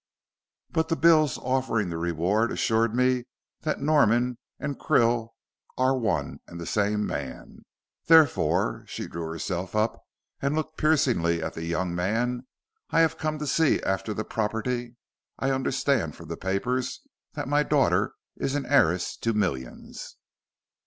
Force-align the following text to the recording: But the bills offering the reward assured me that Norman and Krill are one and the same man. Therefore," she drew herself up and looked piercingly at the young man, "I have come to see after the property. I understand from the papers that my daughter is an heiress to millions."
But 0.71 0.89
the 0.89 0.95
bills 0.95 1.37
offering 1.37 1.91
the 1.91 1.97
reward 1.99 2.51
assured 2.51 2.95
me 2.95 3.25
that 3.59 3.81
Norman 3.81 4.39
and 4.59 4.79
Krill 4.79 5.29
are 5.77 5.95
one 5.95 6.39
and 6.47 6.59
the 6.59 6.65
same 6.65 7.05
man. 7.05 7.59
Therefore," 8.07 8.83
she 8.87 9.05
drew 9.07 9.27
herself 9.27 9.75
up 9.75 10.01
and 10.41 10.55
looked 10.55 10.75
piercingly 10.75 11.43
at 11.43 11.53
the 11.53 11.65
young 11.65 11.93
man, 11.93 12.47
"I 12.89 13.01
have 13.01 13.19
come 13.19 13.37
to 13.37 13.45
see 13.45 13.79
after 13.83 14.11
the 14.11 14.25
property. 14.25 14.95
I 15.37 15.51
understand 15.51 16.15
from 16.15 16.29
the 16.29 16.35
papers 16.35 17.01
that 17.33 17.47
my 17.47 17.61
daughter 17.61 18.13
is 18.37 18.55
an 18.55 18.65
heiress 18.65 19.15
to 19.17 19.33
millions." 19.33 20.17